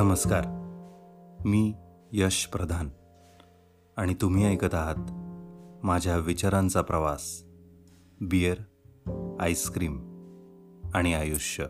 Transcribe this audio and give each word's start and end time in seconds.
नमस्कार. 0.00 0.44
मी 1.44 1.74
यश 2.12 2.46
प्रधान. 2.46 2.88
आणि 3.96 4.14
तुम्ही 4.14 4.44
ऐकत 4.44 4.74
आहात 4.74 5.12
माझ्या 5.84 6.16
विचारांचा 6.16 6.82
प्रवास 6.82 7.44
बियर 8.20 8.56
आईस्क्रीम 9.40 9.98
आणि 10.94 11.14
आयुष्य. 11.14 11.66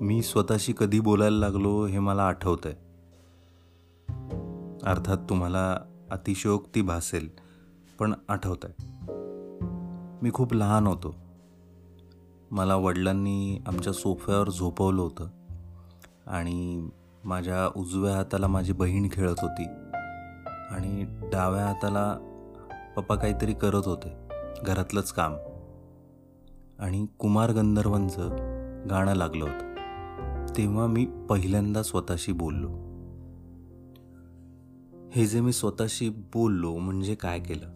मी 0.00 0.22
स्वतःशी 0.22 0.74
कधी 0.78 1.00
बोलायला 1.00 1.38
लागलो 1.38 1.86
हे 1.86 1.98
मला 1.98 2.26
आठवतंय. 2.26 2.72
अर्थात 4.82 5.18
तुम्हाला 5.28 5.78
अतिशयोक्ती 6.10 6.82
भासेल 6.82 7.28
पण 7.98 8.14
आठवत 8.28 8.64
आहे 8.64 8.86
मी 10.22 10.30
खूप 10.34 10.54
लहान 10.54 10.86
होतो. 10.86 11.14
मला 12.50 12.76
वडिलांनी 12.76 13.58
आमच्या 13.66 13.92
सोफ्यावर 13.92 14.50
झोपवलं 14.50 15.02
होतं. 15.02 15.43
आणि 16.26 16.88
माझ्या 17.24 17.72
उजव्या 17.76 18.16
हाताला 18.16 18.46
माझी 18.46 18.72
बहीण 18.72 19.08
खेळत 19.12 19.34
होती. 19.42 19.64
आणि 20.70 21.04
डाव्या 21.32 21.66
हाताला 21.66 22.18
पप्पा 22.96 23.14
काहीतरी 23.14 23.52
करत 23.52 23.82
होते 23.84 24.08
घरातलंच 24.66 25.12
काम. 25.12 25.36
आणि 26.78 27.06
कुमार 27.18 27.50
गंधर्वांचं 27.50 28.28
गाणं 28.90 29.14
लागलं 29.14 29.44
होतं. 29.44 29.74
तेव्हा 30.56 30.86
मी 30.86 31.04
पहिल्यांदा 31.04 31.82
स्वतःशी 31.82 32.32
बोललो. 32.32 32.68
हे 35.12 35.26
जे 35.26 35.40
मी 35.40 35.52
स्वतःशी 35.52 36.08
बोललो 36.08 36.76
म्हणजे 36.76 37.14
काय 37.14 37.38
केलं? 37.40 37.66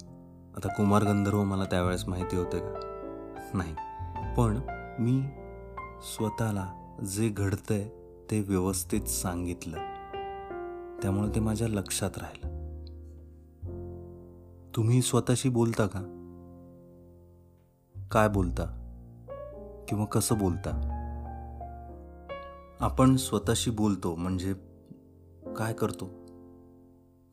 आता 0.57 0.69
कुमार 0.69 1.03
गंधर्व 1.03 1.45
मला 1.45 1.65
त्यावेळेस 1.65 2.09
माहिती 2.09 2.37
होते 2.37 2.59
का? 2.59 2.81
नाही. 3.55 3.75
पण 4.37 4.61
मी 4.99 5.23
स्वतःला 6.03 6.97
जे 7.15 7.29
घडतंय 7.29 7.89
ते 8.31 8.41
व्यवस्थित 8.41 9.01
सांगितलं. 9.01 9.77
त्यामुळे 11.03 11.35
ते 11.35 11.41
माझ्या 11.41 11.69
लक्षात 11.69 12.11
राहिलं. 12.17 12.59
तुम्ही 14.77 15.03
स्वतःशी 15.03 15.49
बोलता 15.49 15.87
का? 15.87 16.01
काय 18.11 18.29
बोलता? 18.29 18.65
किंवा 19.89 20.05
कसं 20.05 20.39
बोलता? 20.39 20.95
आपण 22.81 23.17
स्वतःशी 23.17 23.71
बोलतो 23.71 24.17
म्हणजे 24.17 24.55
काय 25.57 25.73
करतो? 25.73 26.11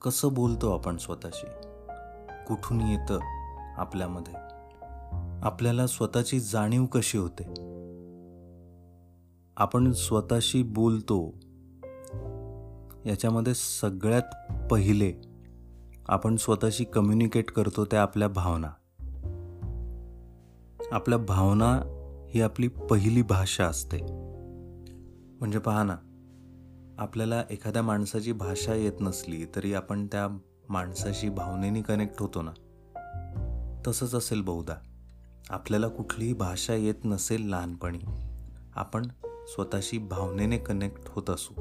कसं 0.02 0.34
बोलतो 0.34 0.74
आपण 0.74 0.98
स्वतःशी? 0.98 1.48
कुठून 2.48 2.82
येतं 2.82 3.20
आपल्यामध्ये? 3.78 4.34
आपल्याला 5.46 5.88
स्वतःची 5.88 6.40
जाणीव 6.40 6.86
कशी 6.86 7.18
होते? 7.18 7.75
आपण 9.58 9.92
स्वतःशी 9.92 10.64
बोलतो 10.64 11.34
याच्यामध्ये 13.06 13.54
सगळ्यात 13.56 14.52
पहिले 14.72 15.14
आपण 16.08 16.36
स्वतःशी 16.36 16.84
कम्युनिकेट 16.84 17.52
करतो 17.52 17.86
त्या 17.86 18.02
आपल्या 18.02 18.28
भावना. 18.28 18.68
आपल्या 20.92 21.18
भावना 21.18 21.82
ही 22.30 22.42
आपली 22.42 22.68
पहिली 22.68 23.22
भाषा 23.22 23.66
असते. 23.66 23.98
म्हणजे 25.40 25.60
पहा 25.60 25.84
ना 25.84 25.98
आपल्याला 26.98 27.44
एखाद्या 27.50 27.82
माणसाची 27.82 28.32
भाषा 28.32 28.74
येत 28.74 29.02
नसली 29.02 29.46
तरी 29.56 29.74
आपण 29.74 30.08
त्या 30.08 30.38
माणसाशी 30.70 31.30
भावनेने 31.30 31.82
कनेक्ट 31.82 32.16
होतो 32.20 32.42
ना. 32.42 32.52
तसंच 33.88 34.16
असेल 34.16 34.42
बहुधा. 34.42 34.76
आपल्याला 35.50 35.88
कुठलीही 35.88 36.34
भाषा 36.34 36.74
येत 36.74 37.06
नसेल 37.06 37.50
लहानपणी 37.50 38.00
आपण 38.76 39.06
स्वतःशी 39.48 39.98
भावनेने 39.98 40.58
कनेक्ट 40.58 41.02
होत 41.08 41.30
असू. 41.30 41.54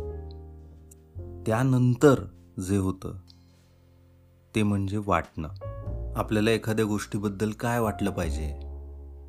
त्यानंतर 1.47 2.21
जे 2.69 2.77
होतं 2.77 3.15
ते 4.55 4.63
म्हणजे 4.63 4.99
वाटणं. 5.07 5.49
आपल्याला 6.17 6.51
एखाद्या 6.51 6.85
गोष्टीबद्दल 6.85 7.51
काय 7.51 7.81
वाटलं 7.81 8.11
पाहिजे 8.11 8.47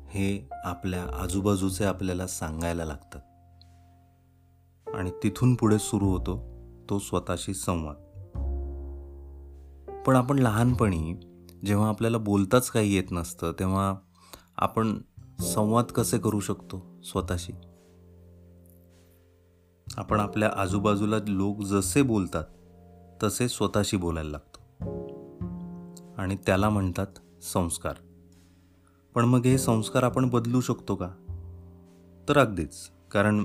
हे 0.08 0.48
आपल्या 0.64 1.06
आजूबाजूचे 1.22 1.84
आपल्याला 1.84 2.26
सांगायला 2.26 2.84
लागतात 2.84 3.20
आणि 4.94 5.10
तिथून 5.22 5.54
पुढे 5.54 5.78
सुरू 5.78 6.08
होतो 6.08 6.44
तो 6.90 6.98
स्वतःशी 6.98 7.54
संवाद. 7.54 7.96
पण 10.06 10.16
आपण 10.16 10.38
लहानपणी 10.38 11.14
जेव्हा 11.66 11.88
आपल्याला 11.88 12.18
बोलताच 12.18 12.70
काही 12.70 12.94
येत 12.94 13.04
नसतं 13.10 13.52
तेव्हा 13.52 13.94
आपण 14.56 14.98
संवाद 15.40 15.84
कसे 15.84 16.18
करू 16.18 16.40
शकतो 16.40 17.00
स्वतःशी? 17.04 17.52
आपण 19.94 20.20
आपल्या 20.20 20.50
आजूबाजूला 20.56 21.16
लोक 21.28 21.60
जसे 21.60 22.02
बोलतात 22.02 22.44
तसे 23.22 23.48
स्वतःशी 23.48 23.96
बोलायला 23.96 24.30
लागतो. 24.30 24.60
आणि 26.18 26.36
त्याला 26.46 26.68
म्हणतात 26.68 27.06
संस्कार. 27.42 27.94
पण 29.14 29.24
मग 29.24 29.44
हे 29.44 29.58
संस्कार 29.58 30.02
आपण 30.02 30.28
बदलू 30.28 30.60
शकतो 30.60 30.94
का? 30.94 31.08
तर 32.28 32.38
अगदीच 32.38 32.90
कारण 33.10 33.44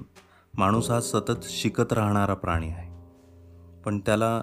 माणूस 0.57 0.91
हा 0.91 1.01
सतत 1.01 1.43
शिकत 1.43 1.93
राहणारा 1.93 2.33
प्राणी 2.33 2.67
आहे. 2.67 2.91
पण 3.85 3.99
त्याला 3.99 4.41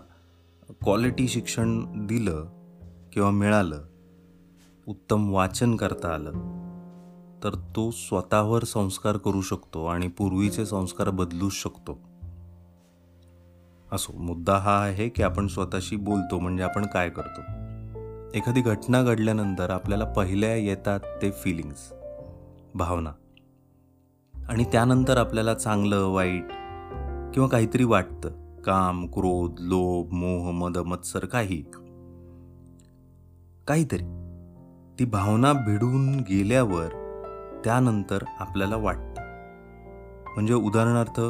क्वालिटी 0.71 1.29
शिक्षण 1.29 1.85
दिलं 2.07 2.47
किंवा 3.13 3.31
मिळालं 3.31 3.83
उत्तम 4.87 5.31
वाचन 5.31 5.77
करता 5.77 6.15
आलं 6.15 6.58
तर 7.45 7.55
तो 7.77 7.91
स्वतःवर 7.91 8.65
संस्कार 8.65 9.17
करू 9.17 9.41
शकतो 9.41 9.87
आणि 9.87 10.09
पूर्वीचे 10.09 10.67
संस्कार 10.67 11.11
बदलूच 11.11 11.53
शकतो. 11.53 11.99
असो 13.93 14.13
मुद्दा 14.19 14.57
हा 14.57 14.79
आहे 14.83 15.09
की 15.09 15.23
आपण 15.23 15.47
स्वतःशी 15.47 15.97
बोलतो 15.97 16.39
म्हणजे 16.39 16.63
आपण 16.63 16.87
काय 16.87 17.11
करतो? 17.11 17.41
एखादी 18.35 18.61
घटना 18.61 19.03
घडल्यानंतर 19.03 19.71
आपल्याला 19.71 20.05
पहिल्या 20.05 20.55
येतात 20.55 21.01
ते 21.01 21.31
फिलिंग्स 21.31 21.93
भावना. 22.75 23.11
आणि 24.49 24.65
त्यानंतर 24.65 25.17
आपल्याला 25.17 25.55
चांगलं 25.55 26.07
वाईट 26.07 26.47
किंवा 27.35 27.49
काहीतरी 27.49 27.85
वाटतं. 27.85 28.31
काम 28.65 29.07
क्रोध 29.07 29.55
लोभ 29.59 30.13
मोह 30.13 30.51
मद 30.51 30.79
मत्सर 30.79 31.25
काही. 31.25 31.63
काहीतरी. 33.67 34.05
ती 34.99 35.05
भावना 35.05 35.53
भिडून 35.53 36.21
गेल्यावर 36.21 36.98
त्यानंतर 37.69 38.19
आपल्याला 38.41 38.77
वाटतं. 38.77 39.23
म्हणजे 40.35 40.55
उदाहरणार्थ 40.55 41.21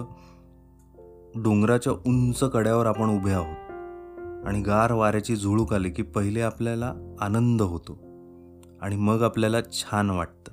डोंगराच्या 1.38 1.92
उंच 1.92 2.44
कड्यावर 2.44 2.86
आपण 2.86 3.16
उभे 3.16 3.32
आहोत 3.32 3.70
आणि 4.46 4.60
गार 4.60 4.92
वाऱ्याची 4.92 5.36
झुळूक 5.36 5.74
आली 5.74 5.90
की 5.90 6.02
पहिले 6.02 6.40
आपल्याला 6.40 6.94
आनंद 7.20 7.62
होतो 7.62 7.92
आणि 8.82 8.96
मग 8.96 9.22
आपल्याला 9.22 9.62
छान 9.72 10.10
वाटतं. 10.10 10.52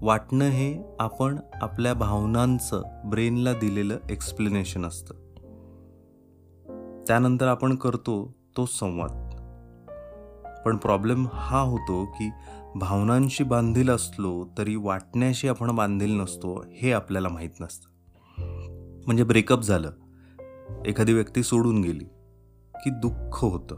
वाटणं 0.00 0.44
हे 0.44 0.96
आपण 1.00 1.36
आपल्या 1.62 1.94
भावनांचं 1.94 2.82
ब्रेनला 3.06 3.52
दिलेलं 3.52 3.96
एक्सप्लेनेशन 4.10 4.84
असतं. 4.84 5.14
त्यानंतर 7.06 7.46
आपण 7.46 7.76
करतो 7.76 8.34
तो 8.56 8.66
संवाद. 8.66 9.28
पण 10.66 10.76
प्रॉब्लेम 10.76 11.26
हा 11.32 11.60
होतो 11.60 12.04
की 12.04 12.30
भावनांशी 12.74 13.44
बांधील 13.44 13.90
असलो 13.90 14.46
तरी 14.58 14.76
वाटण्याशी 14.76 15.48
आपण 15.48 15.70
बांधील 15.70 16.20
नसतो 16.20 16.64
हे 16.72 16.92
आपल्याला 16.92 17.28
माहीत 17.28 17.60
नसतं. 17.60 17.88
म्हणजे 19.06 19.24
ब्रेकअप 19.24 19.60
झालं. 19.60 19.90
एखादी 20.86 21.12
व्यक्ती 21.12 21.42
सोडून 21.42 21.80
गेली 21.80 22.04
की 22.74 22.90
दुःख 22.90 23.44
होतं. 23.44 23.76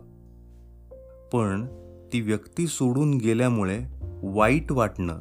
पण 1.32 1.66
ती 2.12 2.20
व्यक्ती 2.20 2.66
सोडून 2.66 3.14
गेल्यामुळे 3.14 3.84
वाईट 4.22 4.72
वाटणं 4.72 5.20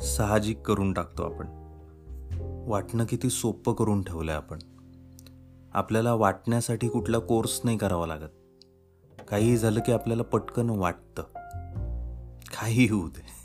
साहजिक 0.00 0.58
करून 0.58 0.92
टाकतो 0.92 1.22
आपण. 1.22 1.46
वाटणं 2.66 3.04
किती 3.04 3.30
सोपं 3.30 3.72
करून 3.72 4.02
ठेवलं 4.02 4.30
आहे 4.30 4.40
आपण. 4.40 4.58
आपल्याला 5.74 6.14
वाटण्यासाठी 6.14 6.88
कुठला 6.88 7.18
कोर्स 7.18 7.60
नाही 7.64 7.78
करावा 7.78 8.06
लागत. 8.06 8.30
काहीही 9.28 9.56
झालं 9.56 9.80
की 9.80 9.92
आपल्याला 9.92 10.22
पटकन 10.22 10.70
वाटतं. 10.70 11.22
काही 12.48 12.88
होऊ 12.88 13.08
दे. 13.08 13.36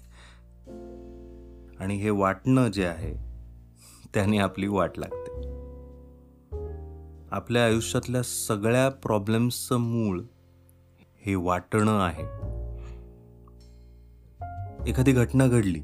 आणि 1.80 1.95
हे 1.95 2.09
वाटणं 2.09 2.68
जे 2.68 2.86
आहे 2.86 3.13
त्याने 4.13 4.38
आपली 4.38 4.68
वाट 4.68 4.92
लागते. 4.98 5.62
आपल्या 7.31 7.65
आयुष्यातल्या 7.65 8.21
सगळ्या 8.24 8.89
प्रॉब्लेम्सचं 8.89 9.77
मूळ 9.77 10.21
हे 11.25 11.36
वाटणं 11.36 12.00
आहे. 12.00 12.24
एखादी 14.89 15.12
घटना 15.12 15.48
घडली 15.48 15.81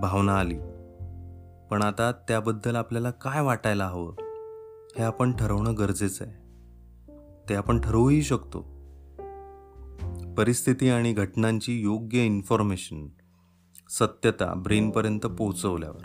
भावना 0.00 0.38
आली 0.38 0.58
पण 1.70 1.82
आता 1.82 2.12
त्याबद्दल 2.12 2.76
आपल्याला 2.76 3.10
काय 3.10 3.40
वाटायला 3.40 3.86
हवं 3.86 4.14
हे 4.98 5.02
आपण 5.02 5.32
ठरवणं 5.32 5.78
गरजेचं 5.78 6.24
आहे. 6.24 6.48
ते 7.48 7.54
आपण 7.54 7.80
ठरवूही 7.80 8.22
शकतो. 8.22 8.77
परिस्थिती 10.38 10.88
आणि 10.88 11.12
घटनांची 11.12 11.80
योग्य 11.80 12.26
इन्फॉर्मेशन 12.26 13.06
सत्यता 13.90 14.54
ब्रेनपर्यंत 14.54 15.20
पोहोचवल्यावर. 15.20 16.02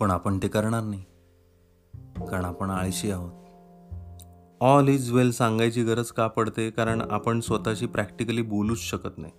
पण 0.00 0.10
आपण 0.10 0.38
ते 0.38 0.48
करणार 0.48 0.82
नाही 0.82 1.02
कारण 2.30 2.44
आपण 2.44 2.70
आळशी 2.70 3.10
आहोत. 3.10 3.32
ऑल 4.60 4.88
इज 4.88 5.12
वेल 5.12 5.30
सांगायची 5.30 5.82
गरज 5.82 6.06
का 6.06 6.26
पडते? 6.26 6.70
कारण 6.70 7.00
आपण 7.00 7.40
स्वतःशी 7.40 7.86
प्रॅक्टिकली 7.86 8.42
बोलूच 8.42 8.78
शकत 8.78 9.18
नाही. 9.18 9.32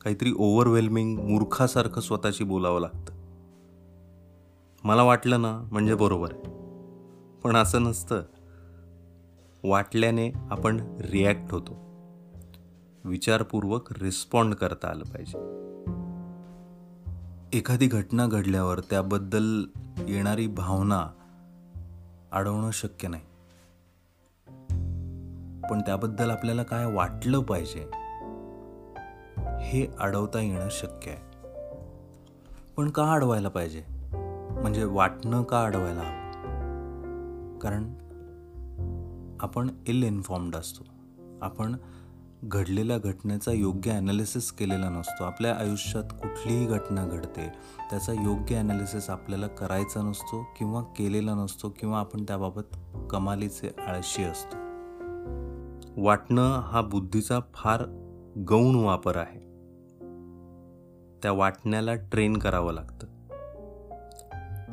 काहीतरी 0.00 0.32
ओव्हरवेल्मिंग 0.36 1.18
मूर्खासारखं 1.18 2.00
स्वतःशी 2.00 2.44
बोलावं 2.44 2.80
लागतं. 2.80 3.12
मला 4.84 5.02
वाटलं 5.02 5.42
ना 5.42 5.68
म्हणजे 5.72 5.94
बरोबर 5.94 6.32
आहे. 6.32 6.42
पण 7.44 7.56
असं 7.56 7.82
नसतं. 7.82 8.22
वाटल्याने 9.64 10.30
आपण 10.50 10.80
रिॲक्ट 11.00 11.52
होतो. 11.52 11.91
विचारपूर्वक 13.04 13.92
रिस्पॉन्ड 14.02 14.54
करता 14.54 14.88
आलं 14.88 15.04
पाहिजे. 15.04 15.38
एखादी 17.58 17.86
घटना 17.86 18.26
घडल्यावर 18.26 18.80
त्याबद्दल 18.80 19.64
येणारी 20.08 20.46
भावना 20.46 21.10
अडवणं 22.32 22.70
शक्य 22.70 23.08
नाही. 23.08 23.22
पण 25.70 25.80
त्याबद्दल 25.80 26.30
आपल्याला 26.30 26.62
काय 26.62 26.94
वाटलं 26.94 27.40
पाहिजे 27.40 27.86
हे 29.60 29.86
अडवता 30.00 30.40
येणं 30.40 30.68
शक्य 30.70 31.10
आहे. 31.10 31.32
पण 32.76 32.90
का 32.90 33.12
अडवायला 33.12 33.48
पाहिजे? 33.48 33.84
म्हणजे 34.60 34.84
वाटणं 34.84 35.42
का 35.42 35.64
अडवायला 35.64 36.00
हवं? 36.00 36.22
कारण 37.58 37.94
आपण 39.40 39.70
इल 39.86 40.02
इन्फॉर्म्ड 40.02 40.56
असतो. 40.56 40.84
आपण 41.42 41.76
घडलेल्या 42.44 42.98
घटनेचा 42.98 43.52
योग्य 43.52 43.92
ॲनालिसिस 43.92 44.52
केलेला 44.52 44.88
नसतो. 44.88 45.24
आपल्या 45.24 45.56
आयुष्यात 45.56 46.04
कुठलीही 46.04 46.66
घटना 46.66 47.06
घडते 47.06 47.48
त्याचा 47.90 48.12
योग्य 48.12 48.56
ॲनालिसिस 48.56 49.10
आपल्याला 49.10 49.46
करायचा 49.46 50.02
नसतो 50.02 50.46
किंवा 50.58 50.82
केलेला 50.82 51.34
नसतो 51.34 51.68
किंवा 51.68 52.00
आपण 52.00 52.22
त्याबाबत 52.22 52.76
कमालीचे 53.10 53.68
आळशी 53.88 54.22
असतो. 54.22 54.56
वाटणं 56.02 56.60
हा 56.60 56.80
बुद्धीचा 56.80 57.40
फार 57.54 57.82
गौण 58.48 58.74
वापर 58.74 59.16
आहे. 59.16 59.40
त्या 61.22 61.32
वाटण्याला 61.32 61.94
ट्रेन 61.94 62.36
करावं 62.36 62.72
लागतं. 62.72 63.06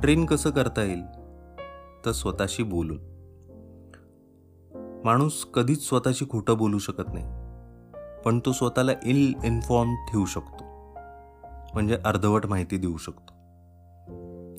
ट्रेन 0.01 0.25
कसं 0.25 0.50
करता 0.50 0.83
येईल? 0.83 1.04
तर 2.06 2.12
स्वतःशी 2.12 2.63
बोलून. 2.63 3.00
माणूस 5.06 5.45
कधीच 5.45 5.88
स्वतःशी 5.88 6.25
खोटं 6.30 6.57
बोलू 6.57 6.77
शकत 6.77 7.13
नाही. 7.13 7.38
पण 8.25 8.39
तो 8.39 8.51
स्वतःला 8.51 8.92
इल 9.06 9.33
इन्फॉर्म 9.44 9.95
ठेवू 9.95 10.25
शकतो. 10.25 10.63
म्हणजे 11.74 11.98
अर्धवट 12.06 12.45
माहिती 12.45 12.77
देऊ 12.77 12.98
शकतो. 12.98 13.33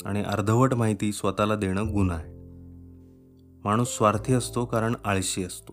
आणि 0.08 0.22
अर्धवट 0.22 0.74
माहिती 0.74 1.12
स्वतःला 1.12 1.56
देणं 1.56 1.92
गुन्हा 1.92 2.16
आहे. 2.16 2.32
माणूस 3.64 3.88
स्वार्थी 3.88 4.32
असतो 4.32 4.64
कारण 4.64 4.94
आळशी 5.04 5.44
असतो. 5.44 5.72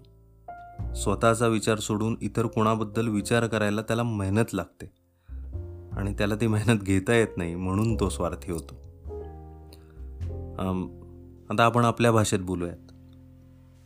स्वतःचा 0.94 1.48
विचार 1.48 1.80
सोडून 1.80 2.18
इतर 2.22 2.46
कोणाबद्दल 2.46 3.08
विचार 3.08 3.48
करायला 3.48 3.82
त्याला 3.82 4.04
मेहनत 4.04 4.54
लागते. 4.54 4.86
आणि 5.92 6.14
त्याला 6.14 6.36
ती 6.36 6.48
मेहनत 6.48 6.82
घेता 6.82 7.14
येत 7.14 7.38
नाही 7.38 7.56
म्हणून 7.56 7.96
तो 7.96 8.10
स्वार्थी 8.10 8.52
होतो. 8.52 8.76
आता 11.50 11.64
आपण 11.64 11.86
आपल्या 11.86 12.12
भाषेत 12.12 12.40
बोलूयात. 12.40 12.92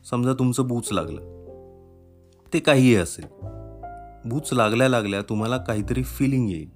समजा 0.06 0.34
तुमचं 0.34 0.68
बूच 0.68 0.92
लागलं. 0.92 1.22
ते 2.54 2.60
काहीही 2.60 2.96
असेल. 2.96 3.26
बूच 4.26 4.54
लागल्या 4.54 4.90
लागल्या 4.90 5.22
तुम्हाला 5.22 5.58
काहीतरी 5.58 6.04
फिलिंग 6.04 6.50
येईल. 6.50 6.70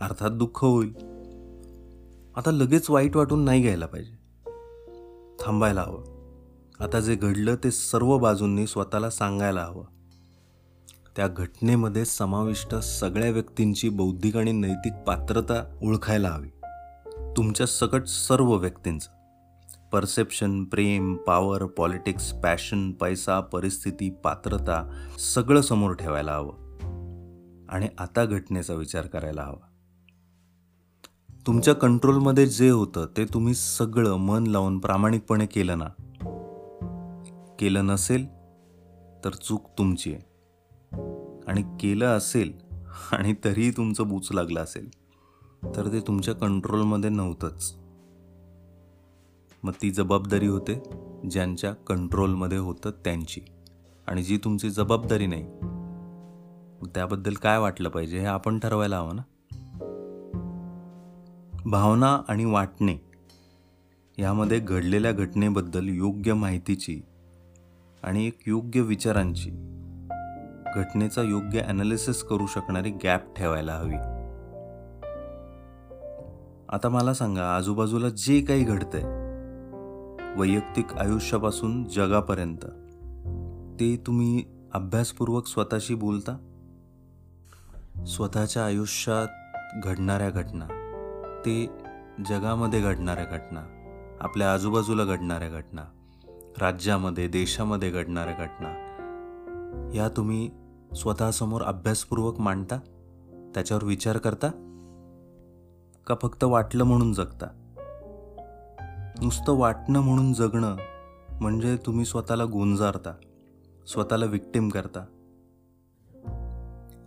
अर्थात 0.00 0.30
दुःख 0.30 0.64
होईल. 0.64 0.92
आता 2.36 2.50
लगेच 2.50 2.90
वाईट 2.90 3.16
वाटून 3.16 3.44
नाही 3.44 3.62
घ्यायला 3.62 3.86
पाहिजे. 3.86 4.12
थांबायला 5.40 5.80
हवं. 5.80 6.20
आता 6.80 7.00
जे 7.00 7.14
घडलं 7.14 7.54
ते 7.64 7.70
सर्व 7.70 8.18
बाजूंनी 8.18 8.66
स्वतःला 8.66 9.10
सांगायला 9.10 9.62
हवं. 9.62 9.84
त्या 11.16 11.28
घटनेमध्ये 11.28 12.04
समाविष्ट 12.04 12.74
सगळ्या 12.74 13.30
व्यक्तींची 13.30 13.88
बौद्धिक 13.88 14.36
आणि 14.36 14.52
नैतिक 14.52 14.92
पात्रता 15.06 15.78
ओळखायला 15.82 16.28
हवी. 16.28 16.48
तुमच्या 17.36 17.66
सकट 17.66 18.06
सर्व 18.06 18.54
व्यक्तींचं. 18.54 19.08
परसेप्शन 19.92 20.64
प्रेम 20.64 21.16
पॉवर 21.16 21.64
पॉलिटिक्स 21.64 22.32
पॅशन 22.32 22.92
पैसा 22.92 23.40
परिस्थिती 23.40 24.10
पात्रता 24.10 25.06
सगळं 25.18 25.60
समोर 25.60 25.92
ठेवायला 25.92 26.32
हवं. 26.32 26.59
आणि 27.70 27.88
आता 27.98 28.24
घटनेचा 28.24 28.74
विचार 28.74 29.06
करायला 29.06 29.42
हवा. 29.42 29.66
तुमच्या 31.46 31.74
कंट्रोलमध्ये 31.74 32.46
जे 32.46 32.70
होतं 32.70 33.06
ते 33.16 33.24
तुम्ही 33.24 33.54
सगळं 33.54 34.16
मन 34.16 34.46
लावून 34.46 34.78
प्रामाणिकपणे 34.78 35.46
केलं 35.46 35.78
ना? 35.78 35.84
केलं 37.58 37.86
नसेल 37.86 38.26
तर 39.24 39.30
चूक 39.42 39.64
तुमची 39.78 40.14
आहे. 40.14 40.22
आणि 41.46 41.62
केलं 41.62 42.06
असेल 42.06 42.52
आणि 43.12 43.34
तरीही 43.44 43.70
तुमचं 43.70 44.08
बूच 44.08 44.32
लागलं 44.32 44.60
असेल 44.60 44.88
तर 45.76 45.92
ते 45.92 46.00
तुमच्या 46.00 46.34
कंट्रोलमध्ये 46.34 47.10
नव्हतंच. 47.10 47.74
मग 49.62 49.72
ती 49.82 49.90
जबाबदारी 49.90 50.46
होते 50.46 50.82
ज्यांच्या 51.30 51.72
कंट्रोलमध्ये 51.72 52.58
होतं 52.58 52.90
त्यांची. 52.90 53.40
आणि 54.06 54.22
जी 54.22 54.36
तुमची 54.36 54.70
जबाबदारी 54.70 55.26
नाही 55.26 55.44
त्याबद्दल 56.94 57.34
काय 57.34 57.58
वाटलं 57.58 57.88
पाहिजे 57.88 58.18
हे 58.18 58.26
आपण 58.26 58.58
ठरवायला 58.58 58.98
हवं 58.98 59.16
ना? 59.16 59.22
भावना 61.64 62.22
आणि 62.28 62.44
वाटणे 62.44 62.96
यामध्ये 64.18 64.58
घडलेल्या 64.58 65.12
घटनेबद्दल 65.12 65.88
योग्य 65.88 66.34
माहितीची 66.34 67.02
आणि 68.02 68.26
एक 68.26 68.38
योग्य 68.46 68.80
विचारांची 68.80 69.50
घटनेचा 70.76 71.22
योग्य 71.22 71.60
ॲनालिसिस 71.60 72.22
करू 72.22 72.46
शकणारी 72.46 72.90
गॅप 72.90 73.34
ठेवायला 73.36 73.74
हवी. 73.74 73.96
आता 76.68 76.88
मला 76.88 77.14
सांगा 77.14 77.56
आजूबाजूला 77.56 78.08
जे 78.08 78.40
काही 78.40 78.64
घडतंय 78.64 79.02
वैयक्तिक 80.36 80.92
आयुष्यापासून 80.92 81.84
जगापर्यंत 81.84 82.64
ते 83.80 83.96
तुम्ही 84.06 84.44
अभ्यासपूर्वक 84.72 85.46
स्वतःशी 85.46 85.94
बोलता? 85.94 86.49
स्वतःच्या 88.06 88.66
आयुष्यात 88.66 89.28
घडणाऱ्या 89.84 90.30
घटना. 90.30 90.66
ते 91.46 91.66
जगामध्ये 92.28 92.80
घडणाऱ्या 92.80 93.24
घटना 93.24 93.60
आपल्या 94.20 94.52
आजूबाजूला 94.52 95.04
घडणाऱ्या 95.04 95.48
घटना 95.48 95.82
राज्यामध्ये 96.60 97.28
देशामध्ये 97.28 97.90
घडणाऱ्या 97.90 98.34
घटना 98.34 98.68
या 99.94 100.08
तुम्ही 100.08 100.50
स्वतःसमोर 100.96 101.62
अभ्यासपूर्वक 101.62 102.40
मांडता? 102.40 102.78
त्याच्यावर 103.54 103.84
विचार 103.84 104.18
करता? 104.18 104.48
का 106.06 106.14
फक्त 106.22 106.44
वाटलं 106.44 106.84
म्हणून 106.84 107.12
जगता? 107.12 107.46
नुसतं 109.22 109.52
वाटणं 109.52 110.00
म्हणून 110.00 110.32
जगणं 110.32 110.76
म्हणजे 111.40 111.76
तुम्ही 111.76 112.04
स्वतःला 112.04 112.44
गुंजारता 112.44 113.12
स्वतःला 113.86 114.26
विक्टिम 114.26 114.68
करता. 114.68 115.04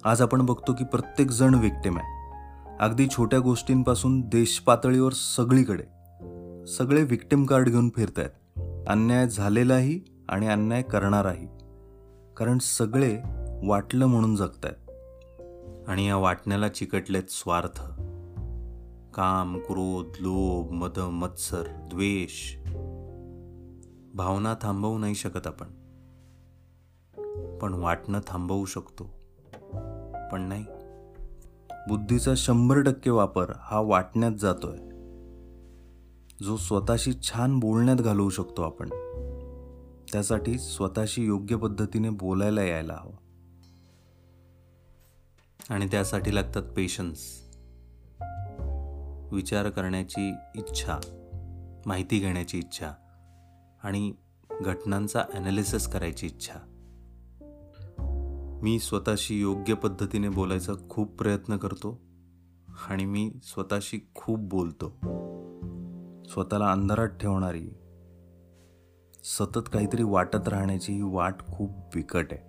आज 0.05 0.21
आपण 0.21 0.45
बघतो 0.45 0.73
की 0.73 0.83
प्रत्येक 0.83 1.31
जण 1.31 1.55
विक्टिम 1.55 1.97
आहे. 1.97 2.35
अगदी 2.79 3.07
छोट्या 3.07 3.39
गोष्टींपासून 3.39 4.21
देश 4.21 4.59
पातळीवर 4.59 5.13
सगळीकडे 5.13 5.83
सगळे 6.65 7.03
विक्टिम 7.03 7.45
कार्ड 7.45 7.69
घेऊन 7.69 7.89
फिरत 7.89 8.19
आहेत 8.19 8.29
अन्याय 8.87 9.27
झालेलाही 9.27 9.99
आणि 10.29 10.47
अन्याय 10.47 10.81
करणाराही. 10.81 11.47
कारण 12.37 12.57
सगळे 12.57 13.19
वाटलं 13.63 14.05
म्हणून 14.05 14.35
जगत 14.35 14.65
आहेत 14.65 14.91
आणि 15.87 16.07
या 16.07 16.15
वाटण्याला 16.15 16.67
चिकटलेत 16.67 17.23
स्वार्थ. 17.29 17.81
काम 19.13 19.57
क्रोध 19.57 20.13
लोभ 20.19 20.71
मद 20.71 20.99
मत्सर 20.99 21.63
द्वेष. 21.69 22.57
भावना 24.13 24.55
थांबवू 24.61 24.97
नाही 24.97 25.15
शकत 25.15 25.47
आपण. 25.47 25.67
पण 27.57 27.73
वाटणं 27.73 28.19
थांबवू 28.27 28.65
शकतो. 28.65 29.22
पण 30.31 30.41
नाही. 30.41 30.65
बुद्धीचा 31.87 32.33
शंभर 32.37 32.81
टक्के 32.81 33.09
वापर 33.09 33.51
हा 33.59 33.79
वाटण्यात 33.79 34.31
जातोय. 34.31 34.77
जो 36.43 36.57
स्वतःशी 36.57 37.13
छान 37.13 37.59
बोलण्यात 37.59 37.97
घालवू 37.97 38.29
शकतो 38.29 38.61
आपण 38.61 38.89
त्यासाठी 40.11 40.59
स्वतःशी 40.59 41.25
योग्य 41.25 41.55
पद्धतीने 41.55 42.09
बोलायला 42.09 42.63
यायला 42.63 42.93
हवं. 42.93 43.13
आणि 45.69 45.87
त्यासाठी 45.87 46.35
लागतात 46.35 46.63
पेशन्स 46.63 47.19
विचार 49.31 49.69
करण्याची 49.69 50.33
इच्छा 50.55 50.99
माहिती 51.85 52.19
घेण्याची 52.19 52.57
इच्छा 52.57 52.91
आणि 53.83 54.13
घटनांचा 54.61 55.23
ॲनालिसिस 55.33 55.87
करायची 55.87 56.25
इच्छा. 56.25 56.72
मी 58.63 58.79
स्वतःशी 58.79 59.41
योग्य 59.41 59.73
पद्धतीने 59.73 60.29
बोलायचा 60.29 60.73
खूप 60.89 61.17
प्रयत्न 61.17 61.57
करतो 61.57 62.01
आणि 62.89 63.05
मी 63.05 63.31
स्वतःशी 63.43 63.99
खूप 64.15 64.39
बोलतो. 64.39 64.89
स्वतःला 66.29 66.71
अंधारात 66.71 67.07
ठेवणारी 67.07 67.69
सतत 69.23 69.69
काहीतरी 69.73 70.03
वाटत 70.03 70.47
राहण्याची 70.47 70.93
ही 70.93 71.01
वाट 71.01 71.35
खूप 71.39 71.69
बिकट 71.69 72.27
आहे. 72.31 72.41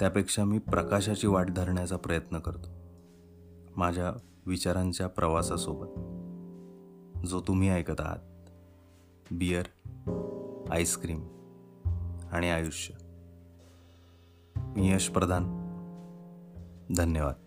त्यापेक्षा 0.00 0.44
मी 0.44 0.58
प्रकाशाची 0.58 1.26
वाट 1.26 1.50
धरण्याचा 1.50 1.96
प्रयत्न 1.96 2.38
करतो 2.38 2.68
माझ्या 3.76 4.12
विचारांच्या 4.46 5.06
प्रवासासोबत. 5.06 5.88
जो 7.26 7.40
तुम्ही 7.40 7.68
ऐकत 7.68 8.00
आहात 8.00 8.50
बियर 9.30 9.64
आईस्क्रीम 10.70 11.28
आणि 12.32 12.50
आयुष्य. 12.50 13.05
मी 14.76 14.92
यश 14.92 15.08
प्रधान. 15.08 15.44
धन्यवाद. 16.92 17.45